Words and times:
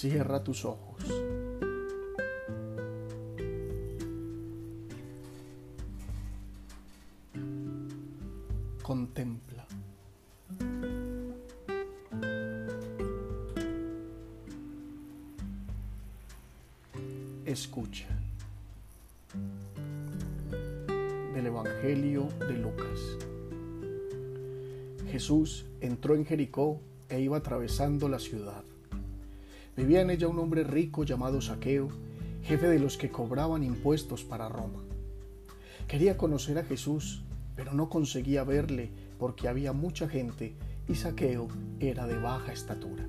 Cierra 0.00 0.42
tus 0.42 0.64
ojos. 0.64 1.04
Contempla. 8.82 9.66
Escucha. 17.44 18.08
Del 21.34 21.44
Evangelio 21.44 22.26
de 22.38 22.54
Lucas. 22.54 23.18
Jesús 25.10 25.66
entró 25.82 26.14
en 26.14 26.24
Jericó 26.24 26.80
e 27.10 27.20
iba 27.20 27.36
atravesando 27.36 28.08
la 28.08 28.18
ciudad. 28.18 28.64
Vivía 29.80 30.02
en 30.02 30.10
ella 30.10 30.28
un 30.28 30.38
hombre 30.38 30.62
rico 30.62 31.04
llamado 31.04 31.40
Saqueo, 31.40 31.88
jefe 32.42 32.68
de 32.68 32.78
los 32.78 32.98
que 32.98 33.10
cobraban 33.10 33.62
impuestos 33.62 34.24
para 34.24 34.46
Roma. 34.46 34.82
Quería 35.88 36.18
conocer 36.18 36.58
a 36.58 36.64
Jesús, 36.64 37.22
pero 37.56 37.72
no 37.72 37.88
conseguía 37.88 38.44
verle 38.44 38.90
porque 39.18 39.48
había 39.48 39.72
mucha 39.72 40.06
gente 40.06 40.52
y 40.86 40.96
Saqueo 40.96 41.48
era 41.78 42.06
de 42.06 42.18
baja 42.18 42.52
estatura. 42.52 43.06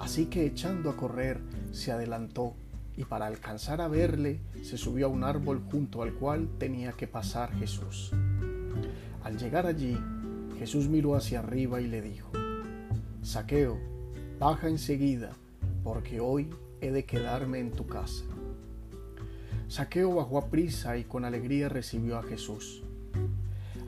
Así 0.00 0.26
que 0.26 0.46
echando 0.46 0.90
a 0.90 0.96
correr, 0.96 1.38
se 1.70 1.92
adelantó 1.92 2.56
y 2.96 3.04
para 3.04 3.28
alcanzar 3.28 3.80
a 3.80 3.86
verle 3.86 4.40
se 4.64 4.76
subió 4.76 5.06
a 5.06 5.10
un 5.10 5.22
árbol 5.22 5.62
junto 5.70 6.02
al 6.02 6.12
cual 6.14 6.48
tenía 6.58 6.90
que 6.90 7.06
pasar 7.06 7.52
Jesús. 7.54 8.10
Al 9.22 9.38
llegar 9.38 9.66
allí, 9.66 9.96
Jesús 10.58 10.88
miró 10.88 11.14
hacia 11.14 11.38
arriba 11.38 11.80
y 11.80 11.86
le 11.86 12.02
dijo, 12.02 12.32
Saqueo, 13.22 13.78
baja 14.40 14.66
enseguida, 14.66 15.36
porque 15.82 16.20
hoy 16.20 16.50
he 16.80 16.90
de 16.90 17.04
quedarme 17.04 17.58
en 17.58 17.72
tu 17.72 17.86
casa. 17.86 18.24
Saqueo 19.68 20.14
bajó 20.14 20.38
a 20.38 20.50
prisa 20.50 20.96
y 20.96 21.04
con 21.04 21.24
alegría 21.24 21.68
recibió 21.68 22.18
a 22.18 22.22
Jesús. 22.22 22.82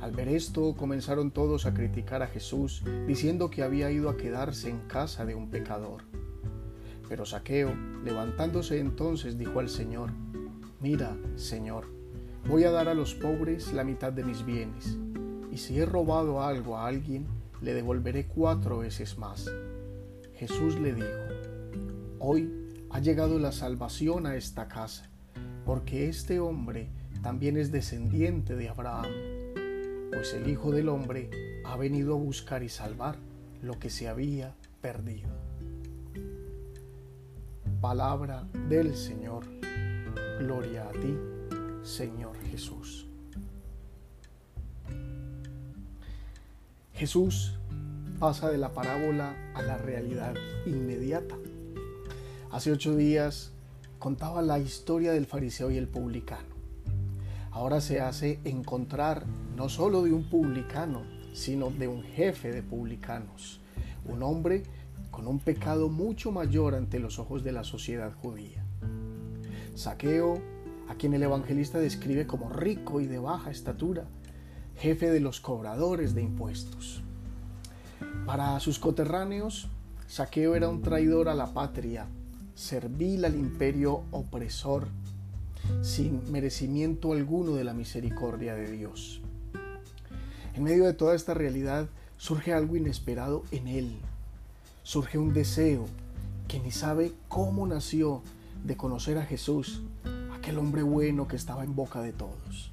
Al 0.00 0.12
ver 0.12 0.28
esto 0.28 0.74
comenzaron 0.76 1.30
todos 1.30 1.66
a 1.66 1.74
criticar 1.74 2.22
a 2.22 2.26
Jesús, 2.26 2.82
diciendo 3.06 3.50
que 3.50 3.62
había 3.62 3.90
ido 3.90 4.08
a 4.08 4.16
quedarse 4.16 4.68
en 4.70 4.80
casa 4.80 5.24
de 5.24 5.34
un 5.34 5.50
pecador. 5.50 6.02
Pero 7.08 7.26
Saqueo, 7.26 7.74
levantándose 8.04 8.80
entonces, 8.80 9.38
dijo 9.38 9.60
al 9.60 9.68
Señor, 9.68 10.10
Mira, 10.80 11.16
Señor, 11.36 11.86
voy 12.46 12.64
a 12.64 12.70
dar 12.70 12.88
a 12.88 12.94
los 12.94 13.14
pobres 13.14 13.72
la 13.72 13.84
mitad 13.84 14.12
de 14.12 14.24
mis 14.24 14.44
bienes, 14.44 14.98
y 15.50 15.58
si 15.58 15.78
he 15.78 15.86
robado 15.86 16.42
algo 16.42 16.76
a 16.76 16.86
alguien, 16.86 17.26
le 17.62 17.72
devolveré 17.72 18.26
cuatro 18.26 18.78
veces 18.78 19.16
más. 19.16 19.50
Jesús 20.34 20.78
le 20.78 20.94
dijo, 20.94 21.08
Hoy 22.18 22.50
ha 22.90 23.00
llegado 23.00 23.38
la 23.38 23.52
salvación 23.52 24.26
a 24.26 24.36
esta 24.36 24.68
casa, 24.68 25.10
porque 25.64 26.08
este 26.08 26.40
hombre 26.40 26.90
también 27.22 27.56
es 27.56 27.72
descendiente 27.72 28.54
de 28.54 28.68
Abraham, 28.68 29.10
pues 30.12 30.34
el 30.34 30.48
Hijo 30.48 30.70
del 30.70 30.88
Hombre 30.88 31.30
ha 31.64 31.76
venido 31.76 32.14
a 32.14 32.18
buscar 32.18 32.62
y 32.62 32.68
salvar 32.68 33.18
lo 33.62 33.78
que 33.78 33.90
se 33.90 34.08
había 34.08 34.54
perdido. 34.80 35.30
Palabra 37.80 38.46
del 38.68 38.94
Señor. 38.94 39.44
Gloria 40.38 40.88
a 40.88 40.92
ti, 40.92 41.16
Señor 41.82 42.36
Jesús. 42.50 43.06
Jesús 46.92 47.58
pasa 48.18 48.50
de 48.50 48.58
la 48.58 48.72
parábola 48.72 49.34
a 49.54 49.62
la 49.62 49.78
realidad 49.78 50.34
inmediata. 50.66 51.36
Hace 52.54 52.70
ocho 52.70 52.94
días 52.94 53.50
contaba 53.98 54.40
la 54.40 54.60
historia 54.60 55.10
del 55.10 55.26
fariseo 55.26 55.72
y 55.72 55.76
el 55.76 55.88
publicano. 55.88 56.54
Ahora 57.50 57.80
se 57.80 58.00
hace 58.00 58.38
encontrar 58.44 59.26
no 59.56 59.68
solo 59.68 60.04
de 60.04 60.12
un 60.12 60.30
publicano, 60.30 61.02
sino 61.32 61.70
de 61.70 61.88
un 61.88 62.04
jefe 62.04 62.52
de 62.52 62.62
publicanos, 62.62 63.60
un 64.04 64.22
hombre 64.22 64.62
con 65.10 65.26
un 65.26 65.40
pecado 65.40 65.88
mucho 65.88 66.30
mayor 66.30 66.76
ante 66.76 67.00
los 67.00 67.18
ojos 67.18 67.42
de 67.42 67.50
la 67.50 67.64
sociedad 67.64 68.12
judía. 68.22 68.64
Saqueo, 69.74 70.40
a 70.88 70.94
quien 70.94 71.12
el 71.14 71.24
evangelista 71.24 71.80
describe 71.80 72.28
como 72.28 72.50
rico 72.50 73.00
y 73.00 73.08
de 73.08 73.18
baja 73.18 73.50
estatura, 73.50 74.04
jefe 74.76 75.10
de 75.10 75.18
los 75.18 75.40
cobradores 75.40 76.14
de 76.14 76.22
impuestos. 76.22 77.02
Para 78.26 78.60
sus 78.60 78.78
coterráneos, 78.78 79.66
Saqueo 80.06 80.54
era 80.54 80.68
un 80.68 80.82
traidor 80.82 81.28
a 81.28 81.34
la 81.34 81.52
patria, 81.52 82.06
servil 82.54 83.24
al 83.24 83.34
imperio 83.34 84.02
opresor, 84.10 84.88
sin 85.82 86.30
merecimiento 86.30 87.12
alguno 87.12 87.54
de 87.54 87.64
la 87.64 87.74
misericordia 87.74 88.54
de 88.54 88.70
Dios. 88.70 89.20
En 90.54 90.62
medio 90.62 90.84
de 90.84 90.92
toda 90.92 91.14
esta 91.14 91.34
realidad 91.34 91.88
surge 92.16 92.52
algo 92.52 92.76
inesperado 92.76 93.42
en 93.50 93.66
él. 93.66 93.96
Surge 94.82 95.18
un 95.18 95.32
deseo 95.32 95.86
que 96.46 96.60
ni 96.60 96.70
sabe 96.70 97.12
cómo 97.28 97.66
nació 97.66 98.22
de 98.64 98.76
conocer 98.76 99.18
a 99.18 99.24
Jesús, 99.24 99.82
aquel 100.34 100.58
hombre 100.58 100.82
bueno 100.82 101.26
que 101.26 101.36
estaba 101.36 101.64
en 101.64 101.74
boca 101.74 102.02
de 102.02 102.12
todos. 102.12 102.70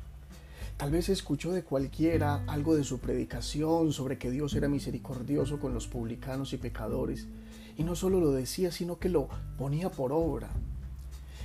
Tal 0.78 0.91
vez 0.91 1.09
escuchó 1.09 1.52
de 1.52 1.64
cualquiera 1.64 2.44
algo 2.47 2.75
de 2.75 2.84
su 2.84 3.00
predicación 3.00 3.94
sobre 3.94 4.18
que 4.18 4.31
Dios 4.31 4.56
era 4.56 4.68
misericordioso 4.68 5.59
con 5.59 5.74
los 5.74 5.88
publicanos 5.88 6.53
y 6.53 6.58
pecadores, 6.58 7.28
y 7.78 7.84
no 7.84 7.96
solo 7.96 8.20
lo 8.20 8.32
decía, 8.32 8.72
sino 8.72 9.00
que 9.00 9.09
lo 9.09 9.30
ponía 9.58 9.90
por 9.90 10.12
obra. 10.12 10.50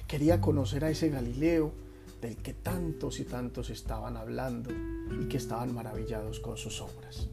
Quería 0.07 0.41
conocer 0.41 0.85
a 0.85 0.91
ese 0.91 1.09
Galileo 1.09 1.73
del 2.21 2.37
que 2.37 2.55
tantos 2.55 3.21
y 3.21 3.25
tantos 3.25 3.71
estaban 3.71 4.17
hablando 4.17 4.71
y 5.21 5.29
que 5.29 5.37
estaban 5.37 5.75
maravillados 5.75 6.41
con 6.41 6.57
sus 6.57 6.81
obras. 6.81 7.29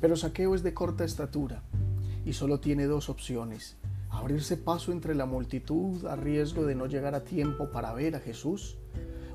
Pero 0.00 0.16
Saqueo 0.16 0.54
es 0.54 0.62
de 0.62 0.74
corta 0.74 1.04
estatura 1.04 1.62
y 2.24 2.32
solo 2.32 2.60
tiene 2.60 2.86
dos 2.86 3.08
opciones, 3.08 3.76
abrirse 4.10 4.56
paso 4.56 4.92
entre 4.92 5.14
la 5.14 5.26
multitud 5.26 6.06
a 6.06 6.16
riesgo 6.16 6.64
de 6.64 6.74
no 6.74 6.86
llegar 6.86 7.14
a 7.14 7.24
tiempo 7.24 7.70
para 7.70 7.92
ver 7.94 8.16
a 8.16 8.20
Jesús, 8.20 8.78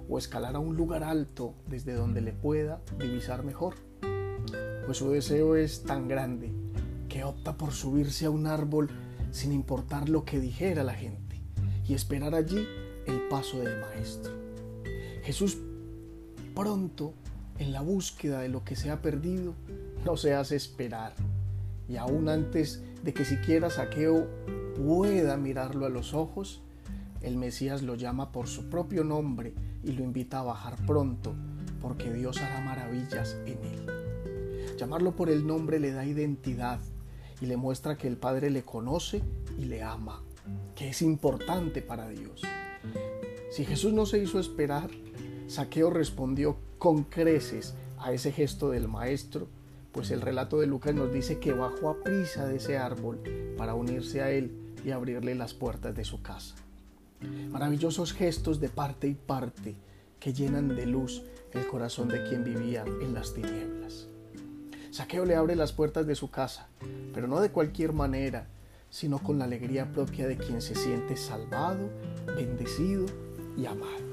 o 0.09 0.17
escalar 0.17 0.55
a 0.55 0.59
un 0.59 0.75
lugar 0.75 1.03
alto 1.03 1.53
desde 1.67 1.93
donde 1.93 2.21
le 2.21 2.31
pueda 2.31 2.81
divisar 2.97 3.43
mejor. 3.43 3.75
Pues 4.85 4.97
su 4.97 5.11
deseo 5.11 5.55
es 5.55 5.83
tan 5.83 6.07
grande 6.07 6.53
opta 7.23 7.57
por 7.57 7.71
subirse 7.71 8.25
a 8.25 8.29
un 8.29 8.47
árbol 8.47 8.89
sin 9.31 9.51
importar 9.51 10.09
lo 10.09 10.25
que 10.25 10.39
dijera 10.39 10.83
la 10.83 10.93
gente 10.93 11.41
y 11.87 11.93
esperar 11.93 12.35
allí 12.35 12.65
el 13.05 13.21
paso 13.29 13.59
del 13.59 13.79
Maestro. 13.79 14.33
Jesús 15.23 15.57
pronto, 16.53 17.13
en 17.59 17.71
la 17.71 17.81
búsqueda 17.81 18.39
de 18.39 18.49
lo 18.49 18.63
que 18.63 18.75
se 18.75 18.91
ha 18.91 19.01
perdido, 19.01 19.53
no 20.05 20.17
se 20.17 20.33
hace 20.33 20.55
esperar. 20.55 21.13
Y 21.87 21.97
aún 21.97 22.29
antes 22.29 22.83
de 23.03 23.13
que 23.13 23.25
siquiera 23.25 23.69
Saqueo 23.69 24.27
pueda 24.75 25.37
mirarlo 25.37 25.85
a 25.85 25.89
los 25.89 26.13
ojos, 26.13 26.61
el 27.21 27.37
Mesías 27.37 27.81
lo 27.81 27.95
llama 27.95 28.31
por 28.31 28.47
su 28.47 28.69
propio 28.69 29.03
nombre 29.03 29.53
y 29.83 29.91
lo 29.91 30.03
invita 30.03 30.39
a 30.39 30.43
bajar 30.43 30.75
pronto, 30.85 31.35
porque 31.81 32.11
Dios 32.11 32.41
hará 32.41 32.59
maravillas 32.61 33.37
en 33.45 33.63
él. 33.63 34.77
Llamarlo 34.77 35.15
por 35.15 35.29
el 35.29 35.47
nombre 35.47 35.79
le 35.79 35.91
da 35.91 36.05
identidad 36.05 36.79
y 37.41 37.45
le 37.45 37.57
muestra 37.57 37.97
que 37.97 38.07
el 38.07 38.17
Padre 38.17 38.49
le 38.49 38.63
conoce 38.63 39.21
y 39.57 39.65
le 39.65 39.83
ama, 39.83 40.21
que 40.75 40.89
es 40.89 41.01
importante 41.01 41.81
para 41.81 42.07
Dios. 42.09 42.41
Si 43.51 43.65
Jesús 43.65 43.93
no 43.93 44.05
se 44.05 44.19
hizo 44.19 44.39
esperar, 44.39 44.89
Saqueo 45.47 45.89
respondió 45.89 46.57
con 46.77 47.03
creces 47.03 47.75
a 47.97 48.11
ese 48.11 48.31
gesto 48.31 48.69
del 48.69 48.87
Maestro, 48.87 49.47
pues 49.91 50.11
el 50.11 50.21
relato 50.21 50.59
de 50.59 50.67
Lucas 50.67 50.93
nos 50.93 51.11
dice 51.11 51.39
que 51.39 51.53
bajó 51.53 51.89
a 51.89 52.03
prisa 52.03 52.45
de 52.45 52.57
ese 52.57 52.77
árbol 52.77 53.19
para 53.57 53.73
unirse 53.73 54.21
a 54.21 54.31
él 54.31 54.75
y 54.85 54.91
abrirle 54.91 55.33
las 55.35 55.53
puertas 55.53 55.95
de 55.95 56.05
su 56.05 56.21
casa. 56.21 56.55
Maravillosos 57.49 58.13
gestos 58.13 58.59
de 58.59 58.69
parte 58.69 59.07
y 59.07 59.15
parte 59.15 59.75
que 60.19 60.33
llenan 60.33 60.75
de 60.75 60.85
luz 60.85 61.23
el 61.53 61.67
corazón 61.67 62.09
de 62.09 62.23
quien 62.27 62.43
vivía 62.43 62.83
en 63.01 63.13
las 63.13 63.33
tinieblas. 63.33 64.07
Saqueo 64.97 65.25
le 65.25 65.35
abre 65.35 65.55
las 65.55 65.73
puertas 65.73 66.07
de 66.07 66.15
su 66.15 66.31
casa, 66.31 66.69
pero 67.13 67.27
no 67.27 67.39
de 67.39 67.51
cualquier 67.51 67.93
manera, 67.93 68.47
sino 68.89 69.19
con 69.19 69.37
la 69.37 69.45
alegría 69.45 69.91
propia 69.91 70.27
de 70.27 70.37
quien 70.37 70.59
se 70.59 70.73
siente 70.73 71.17
salvado, 71.17 71.87
bendecido 72.35 73.05
y 73.55 73.67
amado. 73.67 74.07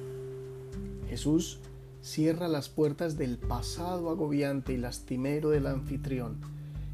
Jesús 1.08 1.58
cierra 2.02 2.48
las 2.48 2.68
puertas 2.68 3.16
del 3.16 3.38
pasado 3.38 4.10
agobiante 4.10 4.74
y 4.74 4.76
lastimero 4.76 5.48
del 5.48 5.68
anfitrión 5.68 6.36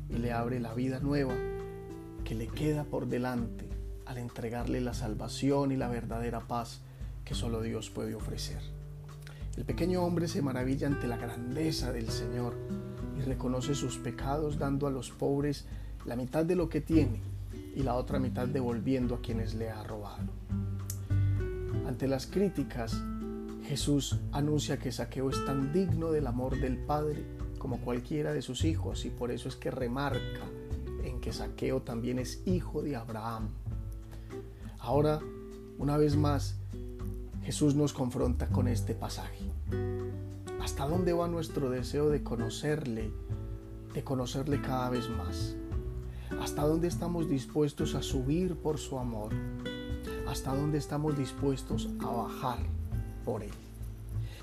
y 0.09 0.19
le 0.19 0.31
abre 0.31 0.61
la 0.61 0.73
vida 0.73 1.01
nueva 1.01 1.35
que 2.23 2.37
le 2.37 2.47
queda 2.47 2.85
por 2.85 3.09
delante 3.09 3.67
al 4.07 4.19
entregarle 4.19 4.81
la 4.81 4.95
salvación 4.95 5.73
y 5.73 5.77
la 5.77 5.89
verdadera 5.89 6.47
paz 6.47 6.79
que 7.25 7.35
solo 7.35 7.61
Dios 7.61 7.91
puede 7.91 8.15
ofrecer. 8.15 8.63
El 9.57 9.65
pequeño 9.65 10.05
hombre 10.05 10.29
se 10.29 10.43
maravilla 10.43 10.87
ante 10.87 11.09
la 11.09 11.17
grandeza 11.17 11.91
del 11.91 12.09
Señor 12.09 12.55
reconoce 13.25 13.75
sus 13.75 13.99
pecados 13.99 14.59
dando 14.59 14.87
a 14.87 14.91
los 14.91 15.11
pobres 15.11 15.67
la 16.05 16.17
mitad 16.17 16.45
de 16.45 16.57
lo 16.57 16.69
que 16.69 16.81
tiene 16.81 17.21
y 17.75 17.83
la 17.83 17.95
otra 17.95 18.19
mitad 18.19 18.49
devolviendo 18.49 19.15
a 19.15 19.21
quienes 19.21 19.55
le 19.55 19.71
ha 19.71 19.83
robado. 19.83 20.33
Ante 21.87 22.09
las 22.09 22.27
críticas, 22.27 23.03
Jesús 23.65 24.19
anuncia 24.33 24.79
que 24.79 24.93
Saqueo 24.93 25.31
es 25.31 25.45
tan 25.45 25.73
digno 25.73 26.11
del 26.11 26.27
amor 26.27 26.59
del 26.59 26.79
Padre 26.79 27.25
como 27.59 27.81
cualquiera 27.81 28.33
de 28.33 28.43
sus 28.43 28.65
hijos 28.65 29.05
y 29.05 29.11
por 29.11 29.31
eso 29.31 29.49
es 29.49 29.57
que 29.57 29.71
remarca 29.71 30.47
en 31.05 31.21
que 31.21 31.33
Saqueo 31.33 31.83
también 31.83 32.19
es 32.19 32.43
hijo 32.47 32.83
de 32.83 32.97
Abraham. 32.97 33.49
Ahora, 34.79 35.21
una 35.79 35.97
vez 35.97 36.17
más, 36.17 36.57
Jesús 37.43 37.75
nos 37.75 37.93
confronta 37.93 38.49
con 38.49 38.67
este 38.67 38.95
pasaje. 38.95 39.45
¿Hasta 40.63 40.87
dónde 40.87 41.15
va 41.15 41.27
nuestro 41.27 41.71
deseo 41.71 42.11
de 42.11 42.23
conocerle, 42.23 43.11
de 43.95 44.05
conocerle 44.05 44.61
cada 44.61 44.91
vez 44.91 45.09
más? 45.09 45.57
¿Hasta 46.39 46.63
dónde 46.63 46.87
estamos 46.87 47.31
dispuestos 47.31 47.95
a 47.95 48.03
subir 48.03 48.57
por 48.57 48.79
su 48.79 48.99
amor? 48.99 49.33
¿Hasta 50.29 50.55
dónde 50.55 50.77
estamos 50.77 51.17
dispuestos 51.17 51.89
a 52.01 52.07
bajar 52.07 52.59
por 53.25 53.43
él? 53.43 53.51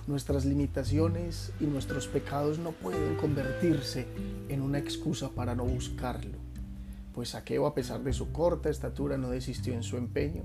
Nuestras 0.08 0.44
limitaciones 0.44 1.54
y 1.60 1.66
nuestros 1.66 2.08
pecados 2.08 2.58
no 2.58 2.72
pueden 2.72 3.16
convertirse 3.18 4.08
en 4.50 4.62
una 4.62 4.80
excusa 4.80 5.30
para 5.30 5.54
no 5.54 5.66
buscarlo, 5.66 6.38
pues 7.14 7.30
Saqueo 7.30 7.68
a 7.68 7.76
pesar 7.76 8.02
de 8.04 8.14
su 8.14 8.32
corta 8.32 8.70
estatura 8.70 9.18
no 9.18 9.30
desistió 9.30 9.74
en 9.74 9.84
su 9.84 9.98
empeño 9.98 10.44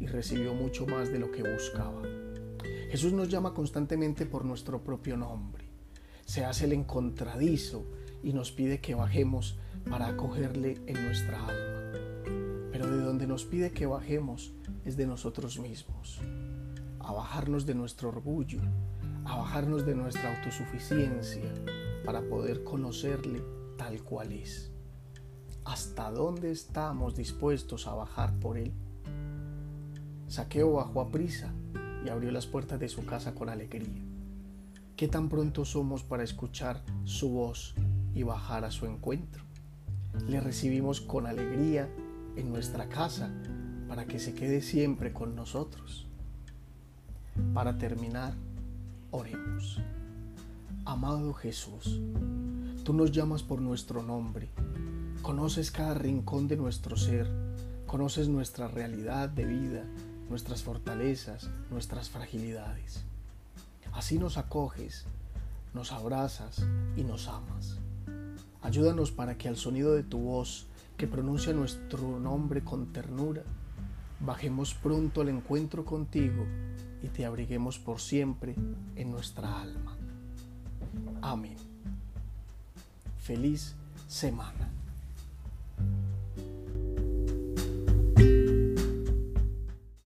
y 0.00 0.06
recibió 0.06 0.52
mucho 0.52 0.84
más 0.86 1.12
de 1.12 1.20
lo 1.20 1.30
que 1.30 1.42
buscaba. 1.42 2.02
Jesús 2.96 3.12
nos 3.12 3.28
llama 3.28 3.52
constantemente 3.52 4.24
por 4.24 4.46
nuestro 4.46 4.82
propio 4.82 5.18
nombre. 5.18 5.68
Se 6.24 6.46
hace 6.46 6.64
el 6.64 6.72
encontradizo 6.72 7.84
y 8.22 8.32
nos 8.32 8.52
pide 8.52 8.80
que 8.80 8.94
bajemos 8.94 9.58
para 9.90 10.06
acogerle 10.06 10.80
en 10.86 11.04
nuestra 11.04 11.38
alma. 11.40 11.92
Pero 12.72 12.86
de 12.90 13.02
donde 13.02 13.26
nos 13.26 13.44
pide 13.44 13.72
que 13.72 13.84
bajemos 13.84 14.54
es 14.86 14.96
de 14.96 15.06
nosotros 15.06 15.58
mismos. 15.58 16.22
A 17.00 17.12
bajarnos 17.12 17.66
de 17.66 17.74
nuestro 17.74 18.08
orgullo, 18.08 18.62
a 19.26 19.36
bajarnos 19.36 19.84
de 19.84 19.94
nuestra 19.94 20.34
autosuficiencia 20.34 21.52
para 22.02 22.22
poder 22.22 22.64
conocerle 22.64 23.42
tal 23.76 24.02
cual 24.04 24.32
es. 24.32 24.72
¿Hasta 25.66 26.10
dónde 26.10 26.50
estamos 26.50 27.14
dispuestos 27.14 27.88
a 27.88 27.92
bajar 27.92 28.40
por 28.40 28.56
él? 28.56 28.72
Saqueo 30.28 30.72
bajó 30.72 31.02
a 31.02 31.10
prisa 31.10 31.52
y 32.06 32.08
abrió 32.08 32.30
las 32.30 32.46
puertas 32.46 32.78
de 32.78 32.88
su 32.88 33.04
casa 33.04 33.34
con 33.34 33.48
alegría. 33.48 34.04
¿Qué 34.96 35.08
tan 35.08 35.28
pronto 35.28 35.64
somos 35.64 36.04
para 36.04 36.22
escuchar 36.22 36.82
su 37.04 37.30
voz 37.30 37.74
y 38.14 38.22
bajar 38.22 38.64
a 38.64 38.70
su 38.70 38.86
encuentro? 38.86 39.42
Le 40.28 40.40
recibimos 40.40 41.00
con 41.00 41.26
alegría 41.26 41.88
en 42.36 42.50
nuestra 42.50 42.88
casa 42.88 43.30
para 43.88 44.06
que 44.06 44.20
se 44.20 44.34
quede 44.34 44.62
siempre 44.62 45.12
con 45.12 45.34
nosotros. 45.34 46.06
Para 47.52 47.76
terminar, 47.76 48.34
oremos. 49.10 49.80
Amado 50.84 51.34
Jesús, 51.34 52.00
tú 52.84 52.92
nos 52.92 53.10
llamas 53.10 53.42
por 53.42 53.60
nuestro 53.60 54.04
nombre, 54.04 54.48
conoces 55.22 55.72
cada 55.72 55.94
rincón 55.94 56.46
de 56.46 56.56
nuestro 56.56 56.96
ser, 56.96 57.28
conoces 57.86 58.28
nuestra 58.28 58.68
realidad 58.68 59.28
de 59.28 59.44
vida, 59.44 59.82
nuestras 60.28 60.62
fortalezas, 60.62 61.50
nuestras 61.70 62.10
fragilidades. 62.10 63.04
Así 63.92 64.18
nos 64.18 64.36
acoges, 64.36 65.06
nos 65.74 65.92
abrazas 65.92 66.66
y 66.96 67.02
nos 67.02 67.28
amas. 67.28 67.78
Ayúdanos 68.62 69.12
para 69.12 69.38
que 69.38 69.48
al 69.48 69.56
sonido 69.56 69.94
de 69.94 70.02
tu 70.02 70.18
voz, 70.18 70.66
que 70.96 71.06
pronuncia 71.06 71.52
nuestro 71.52 72.18
nombre 72.18 72.64
con 72.64 72.92
ternura, 72.92 73.42
bajemos 74.20 74.74
pronto 74.74 75.20
al 75.20 75.28
encuentro 75.28 75.84
contigo 75.84 76.44
y 77.02 77.08
te 77.08 77.24
abriguemos 77.24 77.78
por 77.78 78.00
siempre 78.00 78.54
en 78.96 79.10
nuestra 79.10 79.60
alma. 79.60 79.96
Amén. 81.22 81.56
Feliz 83.18 83.74
semana. 84.08 84.75